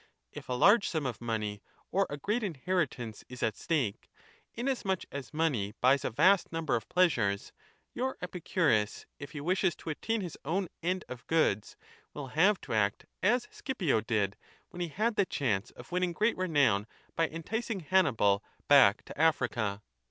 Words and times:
If 0.31 0.49
a 0.49 0.53
large 0.53 0.89
sum 0.89 1.05
of 1.05 1.21
money 1.21 1.61
or 1.91 2.07
a 2.09 2.17
great 2.17 2.41
inheritance 2.41 3.23
is 3.29 3.43
at 3.43 3.55
stake, 3.55 4.09
inasmuch 4.55 5.03
as 5.11 5.31
money 5.31 5.75
buys 5.79 6.03
a 6.03 6.09
vast 6.09 6.51
number 6.51 6.75
of 6.75 6.89
pleasures, 6.89 7.51
your 7.93 8.17
Epicurus, 8.19 9.05
if 9.19 9.33
he 9.33 9.41
wishes 9.41 9.75
to 9.75 9.91
attnm 9.91 10.23
his 10.23 10.39
own 10.43 10.69
End 10.81 11.05
of 11.07 11.27
Goods, 11.27 11.75
will 12.15 12.29
have 12.29 12.59
to 12.61 12.73
act 12.73 13.05
as 13.21 13.47
Scipio 13.51 14.01
did, 14.01 14.37
when 14.71 14.81
he 14.81 14.87
had 14.87 15.17
the 15.17 15.25
chance 15.27 15.69
of 15.69 15.91
winning 15.91 16.13
great 16.13 16.35
renown 16.35 16.87
by 17.15 17.27
enticing 17.29 17.81
Hannibal 17.81 18.43
back 18.67 19.05
to 19.05 19.21
Africa. 19.21 19.83